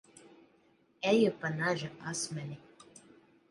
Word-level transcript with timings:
Eju 1.09 1.31
pa 1.45 1.49
naža 1.59 1.91
asmeni. 2.15 2.57